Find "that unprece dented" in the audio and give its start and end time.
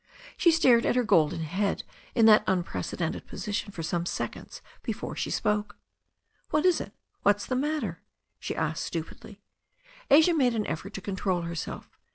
2.25-3.27